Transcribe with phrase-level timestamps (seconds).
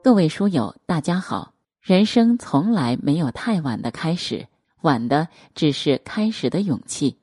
[0.00, 1.52] 各位书友，大家好。
[1.82, 4.46] 人生从来没有太晚的开始，
[4.82, 7.16] 晚的只是开始的勇气。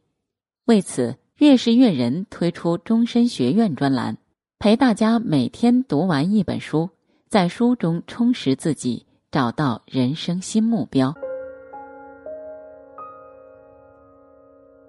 [0.66, 4.18] 为此，越是阅人推出终身学院专栏，
[4.60, 6.90] 陪大家每天读完一本书，
[7.30, 11.16] 在书中充实自己，找到人生新目标。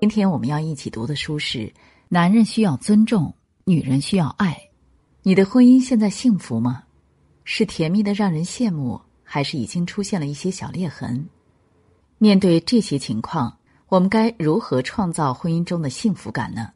[0.00, 1.58] 今天我们要一起读的书是
[2.08, 3.32] 《男人需要尊重，
[3.64, 4.52] 女人需要爱》。
[5.22, 6.82] 你的婚姻现在幸福吗？
[7.48, 9.00] 是甜蜜的让人羡慕？
[9.22, 11.28] 还是已经出现了一些小裂痕。
[12.18, 13.56] 面对这些情况，
[13.88, 16.70] 我们该如何创造婚姻中的幸福感呢？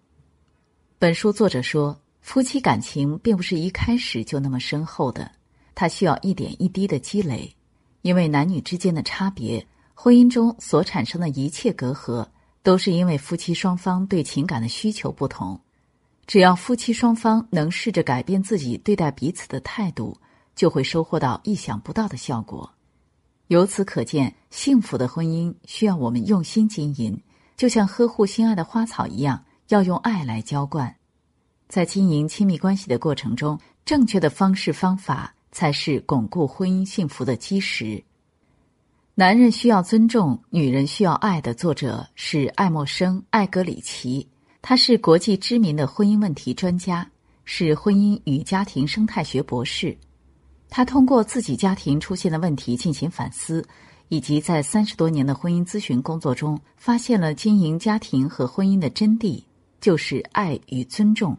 [0.96, 5.28] 本书作者说，夫妻感情并不是一开始就那么深厚的，
[5.74, 7.52] 它需要一点一滴的积累。
[8.02, 12.24] 因为男女之间的差别，婚姻中所产生的一切隔阂，
[12.62, 15.60] 都是因为夫妻双方对情感的需求不同。
[16.28, 20.16] 只要夫妻双方能试着改变自己对待彼此的态度。
[20.60, 22.70] 就会收获到意想不到的效果。
[23.46, 27.18] 由此可见，幸福的婚姻需要我们用心经营，
[27.56, 30.94] 就像呵护心爱的花草一样，要用爱来浇灌。
[31.66, 38.04] 在经营亲密关系的过程中，正确的方式方法才是巩固婚姻幸福的基石。
[39.14, 44.28] 男人需要尊重，女人需要爱的作者是爱默生·艾格里奇，
[44.60, 47.10] 他是国际知名的婚姻问题专家，
[47.46, 49.96] 是婚姻与家庭生态学博士。
[50.70, 53.66] 他通过自己家庭出现的问题进行反思，
[54.08, 59.42] 以及在三十多年的婚姻咨询工作中，发现了经营家庭和婚姻的真谛，
[59.80, 61.36] 就是爱与尊重。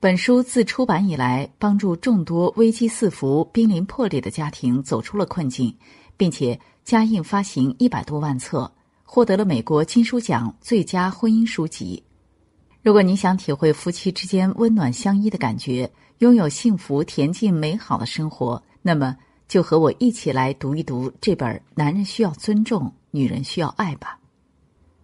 [0.00, 5.72] 本书自出版以来，帮助众多危机四伏、濒临破裂的家庭走出了困境，
[6.16, 8.68] 并且加印发行一百多万册，
[9.04, 12.02] 获得了美国金书奖最佳婚姻书籍。
[12.82, 15.88] 如果你想体会夫妻之间温暖相依的感觉，
[16.18, 19.16] 拥有幸福、恬静、美好的生活，那么
[19.46, 24.18] 就和我一起来读一读这本《男人需要尊重，女人需要爱》吧。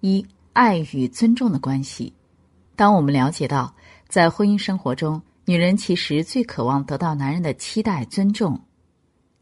[0.00, 2.12] 一、爱与尊重的关系。
[2.75, 3.72] 当我们了解到，
[4.08, 8.60] 在婚姻生活中，女人其实最渴望得到男人的期待、尊重，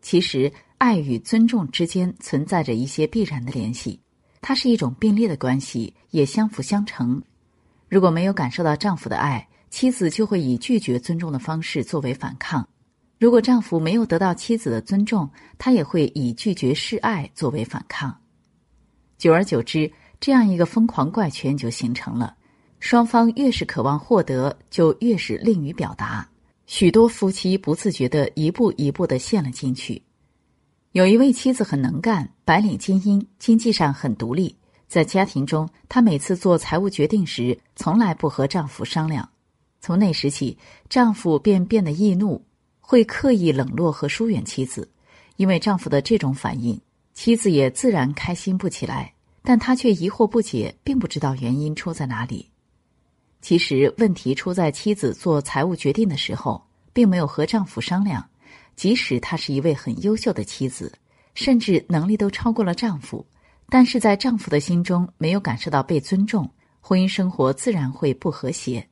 [0.02, 3.98] 其实爱与尊重之间存在着一些必然的联系，
[4.42, 7.22] 它是一种并列的关系，也相辅相成。
[7.88, 12.62] 如果没有感受到丈夫的爱，妻子就会以拒绝尊重的方式作为反抗；
[13.18, 18.16] 如果丈夫没有得到妻子的尊重，他也会以拒绝示爱作为反抗。
[19.18, 22.36] 久而久之，这样一个疯狂怪圈就形成了。
[22.80, 26.28] 双方越是渴望获得，就越是吝于表达。
[26.66, 30.02] 许多夫妻不自觉的一步一步的陷了进去。
[30.92, 34.56] 有一位妻子很能干，白领精英，经济上很独立。
[34.88, 39.28] 在家庭中，她每次做财务决定时，从来不和丈夫商量。
[39.80, 40.56] 从那时起，
[40.88, 42.42] 丈夫便变得易怒，
[42.80, 44.88] 会刻意冷落和疏远妻子。
[45.36, 46.80] 因为丈夫的这种反应，
[47.12, 49.12] 妻子也自然开心不起来。
[49.42, 52.48] 但她却疑惑不解，并不知道原因出在哪里。
[53.42, 56.60] 其实，问题出在妻子做财务决定的时候，
[56.92, 58.26] 并没有和丈夫商量。
[58.74, 60.92] 即使她是一位很优秀的妻子，
[61.34, 63.24] 甚至能力都超过了丈夫。
[63.68, 66.48] 但是在丈夫的心中没有感受到被尊重，
[66.80, 68.86] 婚姻生活自然会不和谐。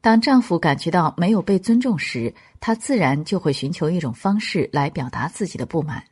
[0.00, 6.02] 当丈夫感觉到没有被尊重时，他自然就会寻求一种方式来表达自己的不满。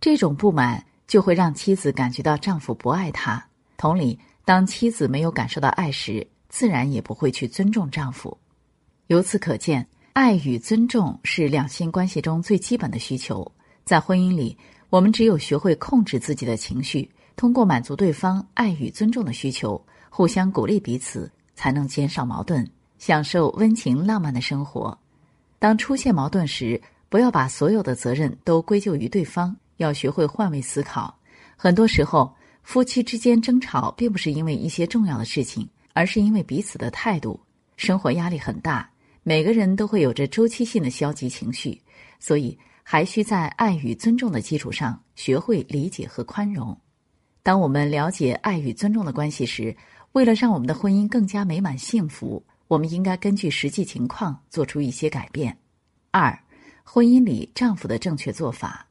[0.00, 3.42] 这种不满就会让妻子感觉到丈夫不爱她。
[3.76, 8.36] 同理，当妻子没有感受到爱时，自然也不会去尊重丈夫。
[9.08, 13.50] 由此可见，爱与尊重是两性关系中最基本的需求。
[13.84, 14.56] 在婚姻里，
[14.88, 17.10] 我们只有学会控制自己的情绪。
[17.36, 22.66] 通过满足对方爱与尊重的需求，互相鼓励彼此，才能减少矛盾，
[22.98, 24.96] 享受温情浪漫的生活。
[25.58, 31.14] 当出现矛盾时，不要把所有的责任都归咎于对方，要学会换位思考。
[31.56, 37.38] 很多时候，夫妻之间争吵并不是因为一些重要的事情，而是因为彼此的态度。
[37.76, 38.88] 生活压力很大，
[39.22, 41.80] 每个人都会有着周期性的消极情绪，
[42.20, 46.76] 所以还需在爱与尊重的基础上，学会理解和宽容。
[47.42, 49.76] 当我们了解爱与尊重的关系时，
[50.12, 55.56] 为了让我们的婚姻更加美满幸福，我们应该根据实际情况做出一些改变。
[56.12, 56.38] 二，
[56.84, 58.86] 婚姻里丈夫的正确做法：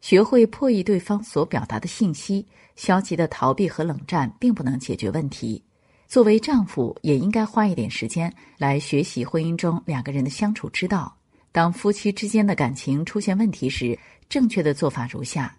[0.00, 2.46] 学会破译对方所表达的信息，
[2.76, 5.62] 消极的逃避和冷战并不能解决问题。
[6.06, 11.16] 作为丈夫，也应该花一点时间来学习婚姻中两个人的相处之道。
[11.50, 13.98] 当夫妻之间的感情出现问题时，
[14.28, 15.56] 正确的做法如下：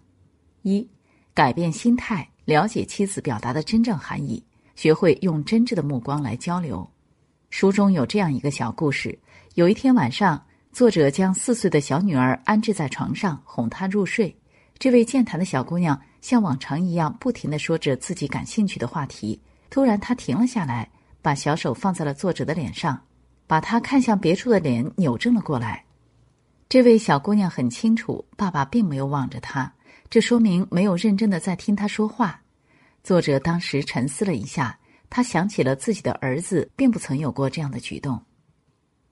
[0.62, 0.88] 一。
[1.34, 4.42] 改变心态，了解妻子表达的真正含义，
[4.74, 6.86] 学会用真挚的目光来交流。
[7.48, 9.18] 书中有这样一个小故事：
[9.54, 10.42] 有一天晚上，
[10.72, 14.34] 作者将四岁的小女儿安置在床上，哄她入睡。
[14.78, 19.40] 这位健谈的小姑娘像往常一样，不停的说着自己感兴趣的话题。
[19.70, 20.90] 突然，她停了下来，
[21.22, 23.00] 把小手放在了作者的脸上，
[23.46, 25.82] 把她看向别处的脸扭正了过来。
[26.68, 29.72] 这位小姑娘很清楚，爸爸并没有望着她，
[30.12, 32.38] 这说明没有认真的在听她说话。
[33.02, 34.78] 作者当时沉思了一下，
[35.08, 38.20] 他想起了自己的儿子，并不曾有过这样的举动。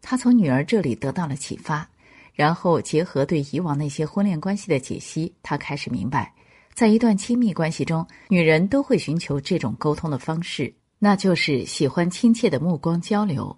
[0.03, 1.89] 他从女儿这里得到了启发。
[2.35, 6.35] 然后结合对以往那些婚恋关系的解析，他开始明白，
[6.75, 13.57] 在一段亲密关系中，女人都会寻求这种沟通的方式，那就是喜欢亲切的目光交流。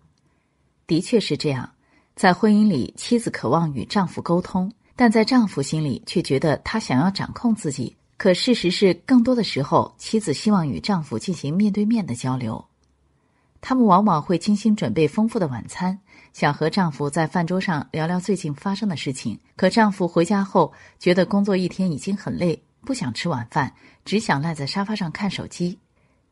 [0.86, 1.68] 的确是这样，
[2.14, 4.72] 在婚姻里，妻子渴望与丈夫沟通，
[5.02, 7.96] 但在丈夫心里却觉得他想要掌控自己。
[8.16, 12.64] 可事实是，更多的时候，妻子希望与丈夫进行面对面的交流。
[13.60, 15.98] 他们往往会精心准备丰富的晚餐。
[16.32, 25.76] 想和丈夫在饭桌上聊聊最近发生的事情，可丈夫回家后觉得工作一天已经很累，不想吃晚饭，只想赖在沙发上看手机。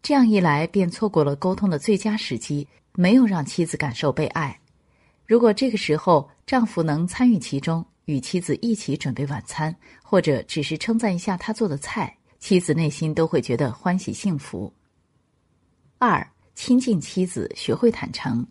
[0.00, 4.56] 这样一来，便错过了沟通的最佳时机，没有让妻子感受被爱。
[5.26, 14.72] 如果这个时候丈夫能参与其中，与妻子一起准备晚餐，或者只是称赞一下他做的菜，妻子内心都会觉得欢喜幸福。
[15.98, 16.26] 二，
[16.56, 18.44] 亲近妻子，学会坦诚。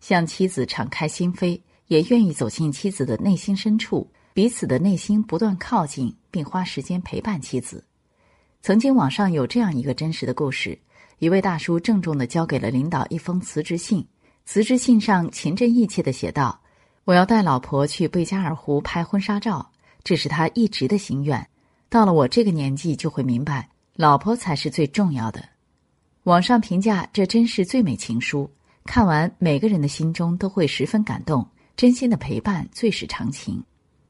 [0.00, 7.82] 向妻子敞开心扉，也愿意走进妻子的内心深处，彼此的内心不断靠近，并花时间陪伴妻子。
[8.60, 10.78] 曾经网上有这样一个真实的故事：
[11.18, 14.06] 一位大叔郑重的交给了领导一封辞职信，
[14.44, 16.60] 辞职信上情真意切的写道
[17.10, 19.68] ：“我要带老婆去贝加尔湖拍婚纱照，
[20.04, 21.44] 这是他一直的心愿。
[21.88, 25.44] 到了我这个年纪，就会明白，老婆才是最重要的。”
[26.22, 28.48] 网上评价这真是最美情书。
[28.84, 31.44] 看完，每个人的心中都会十分感动。
[31.76, 33.60] 真心的陪伴最是长情。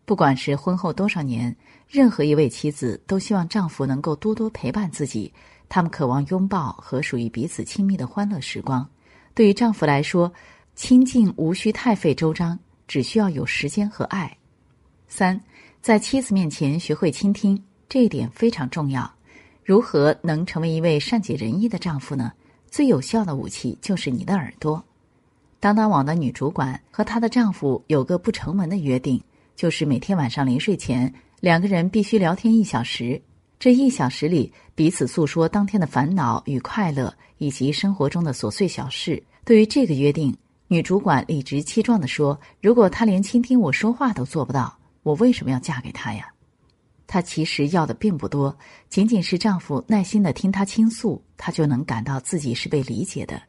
[0.05, 1.57] 不管是婚后多少年，
[1.89, 5.33] 任何一位妻子都希望丈夫能够多多陪伴自己。
[5.71, 8.87] 他们渴望拥抱和属于彼此亲密的欢乐时光。
[9.35, 10.31] 对于丈夫来说，
[10.75, 12.59] 亲近无需太费周章，
[12.91, 14.37] 只需要有时间和爱。
[15.07, 15.41] 三，
[15.81, 17.57] 在妻子面前学会倾听，
[17.89, 19.09] 这一点非常重要。
[19.65, 22.33] 如何能成为一位善解人意的丈夫呢？
[22.69, 24.85] 最有效的武器就是你的耳朵。
[25.61, 29.23] 当当网的女主管和她的丈夫有个不成文的约定，
[29.55, 33.23] 就是每天晚上临睡前，两个人必须聊天一小时。
[33.61, 39.23] 这一小时里，彼此诉说当天的烦恼与快乐，以及生活中的琐碎小事。
[39.45, 40.37] 对于这个约定，
[40.73, 46.33] 女主管理直气壮地说：“如果他连倾听我说话都做不到，我为什么要嫁给他呀？”
[47.09, 48.57] 她其实要的并不多，
[48.89, 53.43] 仅仅是丈夫耐心的听她倾诉，她就能感到自己是被理解的。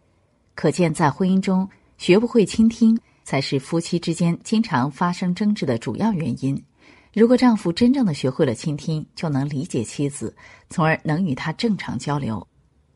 [0.55, 1.69] 可见，在婚姻中，
[1.99, 6.59] 学不会倾听，才是夫妻之间经常发生争执的主要原因。
[7.13, 10.35] 如果丈夫真正的学会了倾听，就能理解妻子，
[10.71, 12.47] 从而能与她正常交流。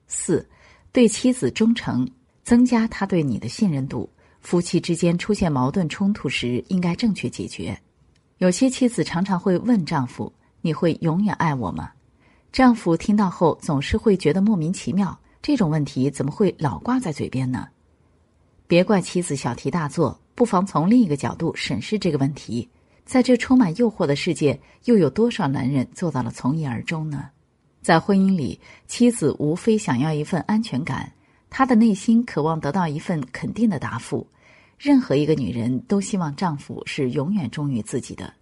[0.07, 0.49] 四，
[0.91, 2.09] 对妻子忠诚，
[2.43, 4.09] 增加他对你的信任度。
[4.45, 7.75] 夫妻之间出现矛盾冲突时，应该正确解决。
[8.37, 10.31] 有些妻子常常会问丈夫。
[10.61, 11.91] 你会永远爱我吗？
[12.51, 17.67] 丈夫听到后总是会觉得莫名其妙，这种问题怎么会老挂在嘴边呢？
[18.67, 22.67] 别怪妻子小题大做，不妨从另一个角度审视这个问题。
[23.03, 27.29] 在这充满诱惑的世界，又有多少男人做到了从一而终呢？
[27.81, 31.11] 在婚姻里，妻子无非想要一份安全感，
[31.49, 34.25] 她的内心渴望得到一份肯定的答复。
[34.77, 38.33] 任何一个女人都希望丈夫是永远忠于自己的。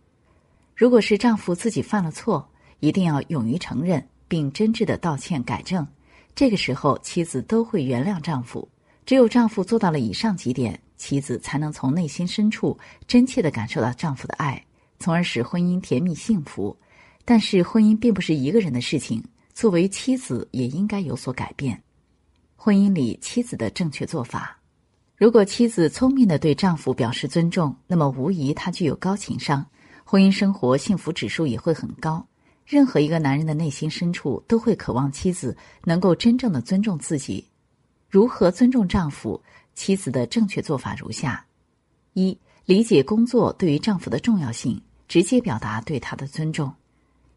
[0.76, 2.48] 如果是丈夫自己犯了错，
[2.80, 5.86] 一定要勇于承认，并真挚的道歉改正。
[6.36, 8.68] 这个时候，妻子都会原谅丈夫。
[9.06, 14.62] 只有丈夫做到了以上几点，妻子才能从内心深处真切的感受到丈夫的爱，
[14.98, 16.76] 从而使婚姻甜蜜幸福。
[17.24, 19.24] 但是，婚姻并不是一个人的事情，
[19.54, 21.82] 作为妻子也应该有所改变。
[22.56, 24.58] 婚姻里，妻子的正确做法：
[25.24, 29.66] 如果妻子聪明的对丈夫表示尊重，那么无疑她具有高情商。
[30.04, 32.28] 婚姻生活幸福指数也会很高。
[32.66, 37.48] 任何一个男人的内心深处都会渴望妻子能够真正的尊重自己。
[38.10, 39.42] 如何尊重丈夫？
[39.74, 41.46] 妻子的正确做法如下：
[42.16, 46.70] 一、理解工作对于丈夫的重要性，直接表达对他的尊重。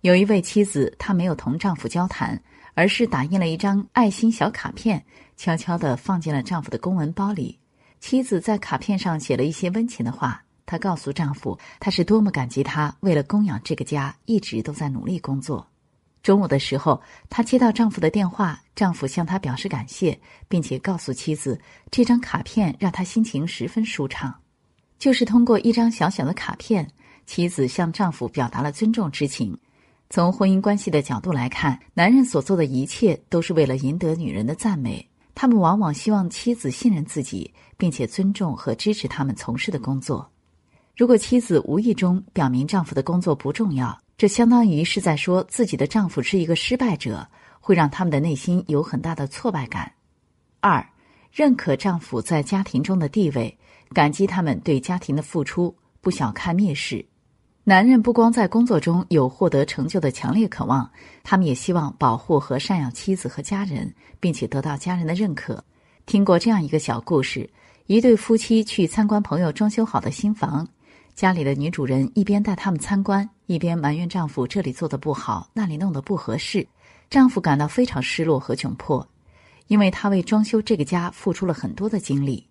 [0.00, 2.42] 有一位妻子，她没有同丈夫交谈，
[2.74, 5.00] 而是打印了一张爱心小卡片，
[5.36, 7.56] 悄悄地放进了丈夫的公文包里。
[8.00, 10.42] 妻子在卡片上写了一些温情的话。
[10.68, 15.64] 她告诉丈夫，她是多么感激他为了供养这个家一直都在努力工作。
[16.24, 17.00] 中午的时候，
[17.30, 24.34] 她接到丈夫的电话，丈夫向她表示感谢，并且告诉妻子，这张卡片让她心情十分舒畅。
[24.98, 26.90] 就是通过一张小小的卡片，
[27.26, 29.56] 妻子向丈夫表达了尊重之情。
[30.10, 35.08] 从婚姻关系的角度来看，男人所做的一切都是为了赢得女人的赞美。
[35.32, 40.28] 他们往往希望妻子信任自己，并且尊重和支持他们从事的工作。
[40.96, 47.28] 如果妻子无意中表明丈夫的工作不重要，这相当于是在说自己的丈夫是一个失败者，
[47.60, 49.92] 会让他们的内心有很大的挫败感。
[50.60, 50.84] 二，
[51.30, 53.58] 认可丈夫在家庭中的地位，
[53.92, 57.04] 感激他们对家庭的付出，不小看蔑视。
[57.62, 60.88] 男人不光在工作中有获得成就的强烈渴望，
[61.22, 65.62] 他们也希望保护和赡养妻子和家人，并且得到家人的认可。
[66.06, 67.50] 听过这样一个小故事：
[67.86, 70.66] 一对夫妻去参观朋友装修好的新房。
[71.14, 76.66] 家里的女主人一边带他们参观，一边埋怨丈夫这里做的不好，那里弄得不合适。
[77.08, 79.08] 丈夫感到非常失落和窘迫，
[79.68, 82.44] 因为他为装修这个家付出了很多的精力。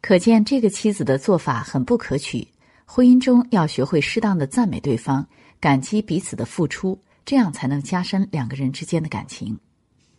[0.00, 2.48] 可见这个妻子的做法很不可取。
[2.86, 5.24] 婚姻中要学会适当的赞美对方，
[5.60, 9.56] 感激彼此的付出，这样才能加深两个人之间的感情。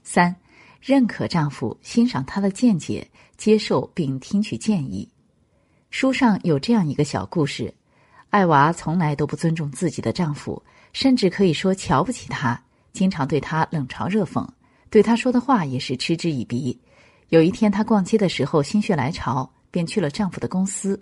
[0.04, 0.34] 三，
[0.80, 3.06] 认可丈夫，欣赏他的见解，
[3.42, 5.10] 接受并听取建议。
[5.90, 7.74] 书上有这样一个小故事。
[8.30, 10.62] 艾娃从来都不尊重自己的丈夫，
[10.94, 12.62] 甚至可以说瞧不起他，
[12.94, 14.48] 经常对他冷嘲热讽，
[14.92, 16.80] 对他说的话也是嗤之以鼻。
[17.30, 21.02] 有一天，她逛街的时候心血来潮，便去了丈夫的公司。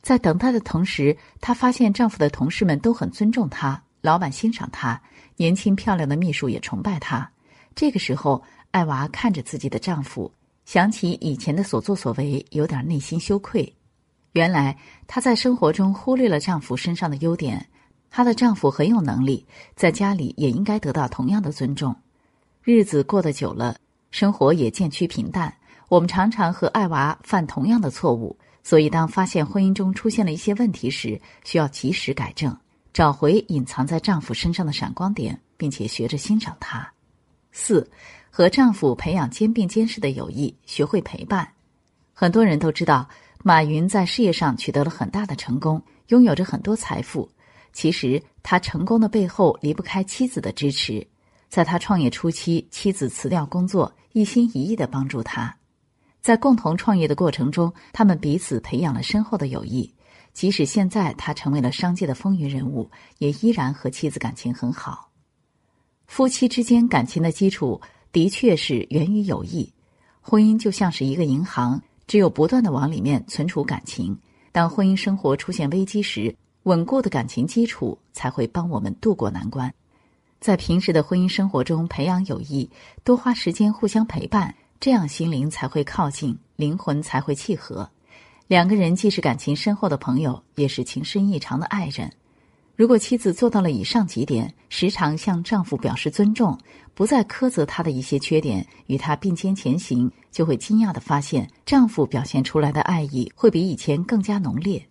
[0.00, 5.02] 在等待的同时，她发现丈夫的同事们都很尊重她，老板欣赏她，
[5.36, 7.28] 年轻漂亮的秘书也崇拜她。
[7.74, 10.32] 这个时候，艾娃看着自己的丈夫，
[10.64, 13.72] 想起以前的所作所为，有点内心羞愧。
[14.32, 14.76] 原来
[15.06, 17.66] 她在生活中忽略了丈夫身上的优点，
[18.10, 21.94] 她的丈夫很有能力，在家里也应该得到同样的尊重。
[22.62, 23.76] 日子过得久了，
[24.10, 25.52] 生活也渐趋平淡，
[25.88, 28.38] 我们常常和爱娃犯同样的错误。
[28.62, 32.54] 所以，当发现婚姻中出现了一些问题时，需要及时改正，
[32.92, 36.86] 找回隐藏在丈夫身上的闪光点，并且学着欣赏他。
[37.52, 37.90] 四，
[38.30, 41.46] 和丈夫培养肩并肩式的友谊，学会陪伴。
[42.14, 43.08] 很多人都知道。
[43.42, 47.26] 马云在事业上取得了很大的成功，拥有着很多财富。
[47.72, 51.06] 其实他成功的背后离不开妻子的支持。
[51.48, 55.56] 在他创业初期，妻子辞掉工作，一心一意的帮助他。
[56.20, 59.90] 在共同创业的过程中，他们彼此培养了深厚的友谊。
[60.34, 65.08] 即使现在他成为了商界的风云人物，也依然和妻子感情很好。
[66.06, 67.80] 夫妻之间感情的基础
[68.12, 69.72] 的确是源于友谊。
[70.20, 71.80] 婚姻就像是一个银行。
[72.06, 74.18] 只有不断的往里面存储感情，
[74.50, 79.72] 当婚姻生活出现危机时，稳固的感情基础才会帮我们渡过难关。
[80.40, 82.68] 在平时的婚姻生活中培养友谊，
[83.04, 87.88] 多花时间互相陪伴，这样心灵才会靠近，灵魂才会契合。
[88.48, 92.12] 两个人既是感情深厚的朋友，也是情深意长的爱人。
[92.74, 96.58] 如果妻子做到了以上几点，时常向丈夫表示尊重，
[97.00, 104.86] 不再苛责他的一些缺点，与他并肩前行，就会惊讶的发现，丈夫表现出来的爱意会比以前更加浓烈。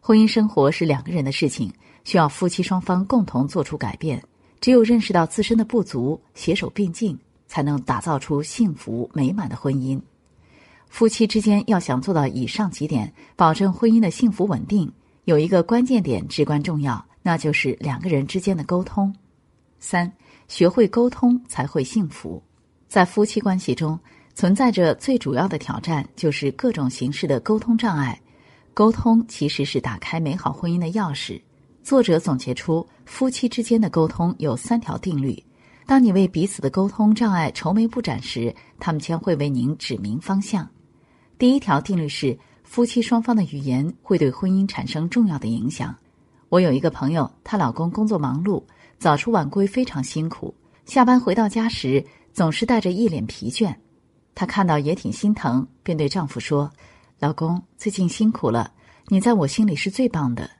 [0.00, 1.68] 婚姻生活是两个人的事情，
[2.04, 4.22] 需要夫妻双方共同做出改变。
[4.60, 10.00] 只有认识到自身的不足，携手并进，才能打造出幸福美满的婚姻。
[10.88, 14.88] 夫妻之间要想做到以上几点，保证婚姻的幸福稳定，
[15.24, 17.04] 有一个关键点至关重要。
[17.20, 19.12] 那就是两个人之间的沟通。
[19.80, 20.12] 三，
[20.48, 22.42] 学会沟通才会幸福。
[22.88, 23.98] 在夫妻关系中，
[24.34, 28.18] 存在着最主要的挑战，就是各种形式的沟通障碍。
[28.74, 31.40] 沟通其实是打开美好婚姻的钥匙。
[31.82, 35.42] 作者总结出，夫妻之间的沟通有三条定律。
[35.86, 40.68] 当你为彼此的沟通障碍愁眉不展时，他们将会为您指明方向。
[41.38, 45.94] 第一条定律是，夫妻双方的语言会对婚姻产生重要的影响。
[46.50, 48.62] 我有一个朋友，她老公工作忙碌，
[48.98, 50.52] 早出晚归，非常辛苦。
[50.84, 53.74] 下班回到家时，总是带着一脸疲倦。
[54.34, 56.70] 她看到也挺心疼，便对丈夫说
[57.20, 58.72] ：“老公，最近辛苦了，
[59.06, 60.50] 你在我心里是最棒的。”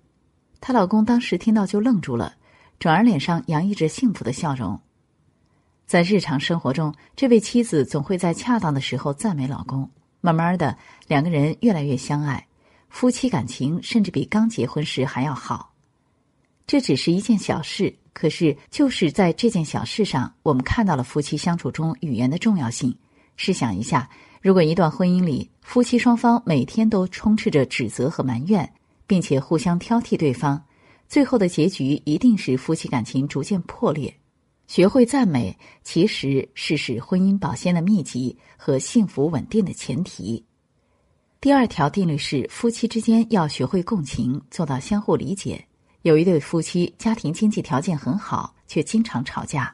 [0.60, 2.34] 她老公当时听到就愣住了，
[2.78, 4.80] 转而脸上洋溢着幸福的笑容。
[5.86, 9.90] 在日常生活中，这位妻子总会在恰当的时候赞美老公，
[10.20, 10.76] 慢慢的，
[11.08, 12.46] 两个人越来越相爱，
[12.88, 15.72] 夫妻感情甚至比刚结婚时还要好。
[16.66, 22.96] 这只是一件小事，可是就是在这件小事上，我们看到了夫妻相处中语言的重要性。
[23.36, 24.08] 试想一下，
[24.42, 28.68] 如果一段婚姻里夫妻双方每天都充斥着指责和埋怨，
[29.06, 30.60] 并且互相挑剔对方，
[31.08, 34.12] 最后的结局一定是夫妻感情逐渐破裂。
[34.66, 40.44] 学会赞美，其实是使婚姻保鲜的秘籍和幸福稳定的前提。
[41.40, 45.64] 第二条定律是，夫妻之间要学会共情，做到相互理解。
[46.08, 49.70] 有一对夫妻，家庭经济条件很好，却经常吵架，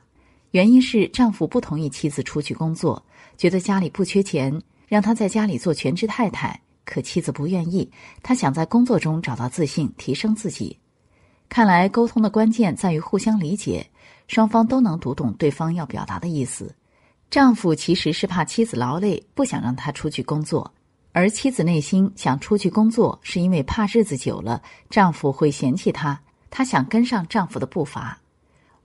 [0.50, 3.00] 原因是丈夫不同意妻子出去工作，
[3.38, 6.60] 觉得家里不缺钱，让他在家里做全职太太。
[6.84, 7.88] 可妻子不愿意，
[8.20, 10.76] 她想在工作中找到自信，提升自己。
[11.48, 13.86] 看来沟通的关键在于互相理解，
[14.26, 16.74] 双方都能读懂对方要表达的意思。
[17.30, 20.68] 丈夫其实是怕妻子劳累，不想让她出去工作；
[21.12, 24.60] 而妻子内心想出去工作，是因为怕日子久了
[24.90, 26.20] 丈夫会嫌弃她，
[26.56, 28.16] 她想跟上丈夫的步伐。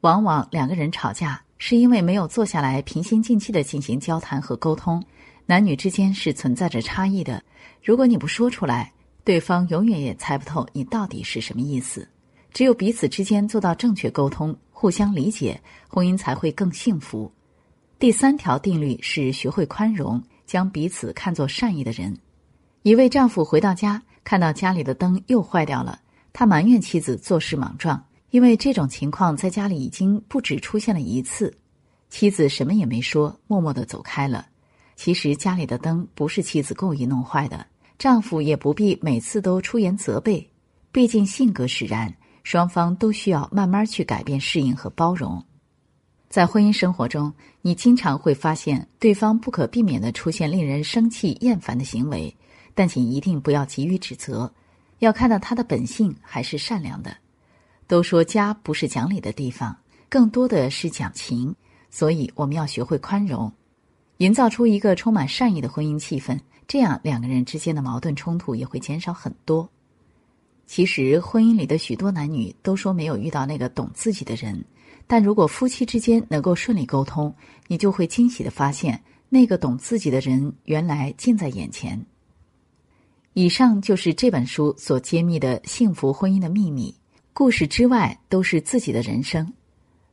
[0.02, 5.04] 往往两个人吵架，是因为没有坐下来平心静气的进行交谈和沟通。
[5.46, 7.44] 男女之间是存在着差异的，
[7.84, 8.92] 如果你不说出来，
[9.24, 12.10] 对方永远也猜不透你到底是什么意思。
[12.52, 17.32] 只有彼此之间做到正确沟通、互相理解，婚姻才会更幸福。
[18.00, 22.18] 第三条定律是学会宽容，将彼此看作善意的人。
[22.82, 26.00] 一位丈夫回到家，看到家里的灯又坏掉了，
[26.32, 31.54] 他埋怨妻子做事莽撞，因为这种情况在家里已经不止出现了一次。
[32.10, 34.48] 妻子什么也没说，默默的走开了。
[34.96, 37.66] 其实家里的灯不是妻子故意弄坏的，
[37.98, 40.50] 丈夫也不必每次都出言责备，
[40.92, 42.14] 毕竟性格使然。
[42.42, 45.44] 双方都需要慢慢去改变、适应和包容。
[46.30, 47.32] 在婚姻生活中，
[47.62, 52.36] 你经常会发现对方不可避免的出现令人生气、厌烦的行为，
[52.74, 54.52] 但请一定不要急于指责，
[55.00, 57.16] 要看到他的本性还是善良的。
[57.88, 59.76] 都说家不是讲理的地方，
[60.08, 61.56] 更多的是讲情，
[61.90, 63.52] 所以我们要学会宽容，
[64.18, 69.68] 营造出一个充满善意的婚姻气氛，这样两个人之间的矛盾冲突也会减少很多。
[70.68, 74.64] 其实，婚姻里的许多男女都说没有遇到那个懂自己的人，
[75.08, 77.34] 但如果夫妻之间能够顺利沟通，
[77.66, 82.00] 你就会惊喜的发现，那个懂自己的人原来近在眼前。
[83.40, 86.94] 以上就是这本书所揭秘的幸福婚姻的秘密，
[87.32, 89.50] 故事之外都是自己的人生。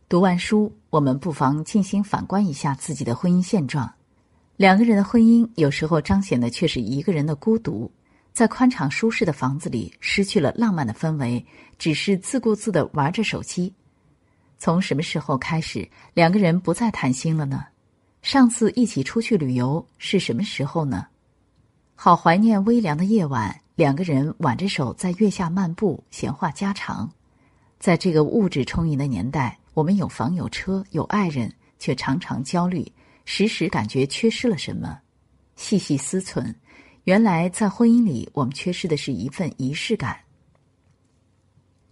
[0.09, 3.93] 读完书，我们不妨静心反观一下自己的婚姻现状，
[4.57, 7.91] 两个人的婚姻有时候彰显的却是一个人的孤独。
[8.33, 11.45] 在宽敞舒适的房子里，失去了浪漫的氛围，
[11.81, 13.75] 只是自顾自的玩着手机。
[14.57, 17.65] 从什么时候开始，两个人不再谈心了呢？
[18.23, 21.09] 上次一起出去旅游是什么时候呢？
[21.99, 27.11] 好怀念微凉的夜晚，两个人挽着手在月下漫步，闲话家常。
[27.81, 32.87] 在这个物质充盈的年代，我们有房有车有爱人，却常常焦虑，
[33.25, 34.99] 时时感觉缺失了什么。
[35.57, 36.55] 细细思忖。
[37.05, 40.19] 原来，在婚姻里，我们缺失的是一份仪式感。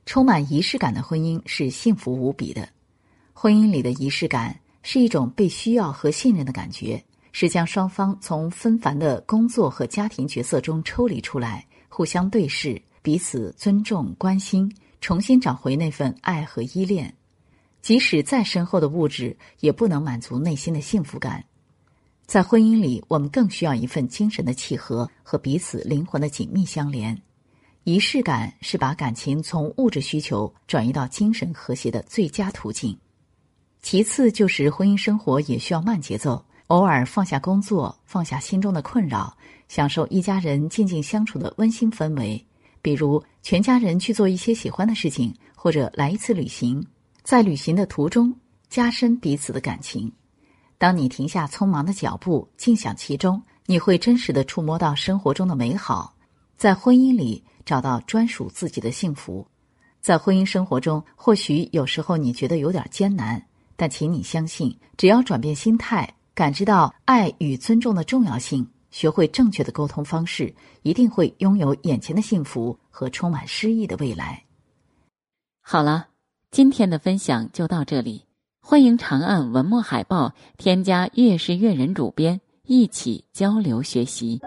[0.05, 2.69] 充满仪式感的婚姻是幸福无比的。
[3.33, 7.03] 婚姻里的仪式感是一种被需要和信任的感觉，
[7.37, 17.13] 是将双方从纷繁的工作和家庭角色中抽离出来，互相对视，彼此尊重、关心，重新找回那份爱和依恋。
[17.83, 21.45] 即使再深厚的物质，也不能满足内心的幸福感。
[22.25, 27.21] 在婚姻里，我们更需要一份精神的契合和彼此灵魂的紧密相连。
[27.83, 32.97] 仪式感是把感情从物质需求转移到精神和谐的最佳途径。
[33.83, 39.37] 其次，就是婚姻生活也需要慢节奏，偶尔放下工作，放下心中的困扰，
[39.69, 42.43] 享受一家人静静相处的温馨氛围。
[42.81, 46.85] 比如，全家人去做一些喜欢的事情，或者来一次旅行，
[47.23, 48.35] 在旅行的途中
[48.69, 50.11] 加深彼此的感情。
[50.79, 56.15] 当你停下匆忙的脚步，静享其中，你会真实的触摸到生活中的美好，
[56.57, 59.47] 在婚姻里找到专属自己的幸福。
[60.01, 63.43] 在婚姻生活中，或许有时候你觉得有点艰难，
[63.77, 74.43] 但请你相信，只要转变心态，感知到爱与尊重的重要性，学会正确的沟通方式，一定会拥有眼前的幸福和充满诗意的未来。
[75.61, 76.09] 好了，
[76.51, 78.25] 今天的分享就到这里。
[78.61, 84.41] 欢迎长按文末海报，添加“月是月人”主编，一起交流学习。